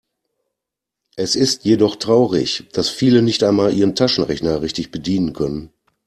Es 1.15 1.35
ist 1.35 1.63
jedoch 1.63 1.95
traurig, 1.95 2.63
dass 2.73 2.89
viele 2.89 3.21
nicht 3.21 3.43
einmal 3.43 3.71
ihren 3.71 3.93
Taschenrechner 3.93 4.63
richtig 4.63 4.89
bedienen 4.89 5.31
können. 5.33 5.71